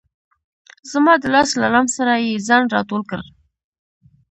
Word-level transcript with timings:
زما 0.91 1.13
د 1.19 1.23
لاس 1.33 1.49
له 1.61 1.67
لمس 1.73 1.91
سره 1.97 2.13
یې 2.25 2.43
ځان 2.47 2.63
را 2.73 2.81
ټول 2.89 3.01
کړ. 3.09 3.21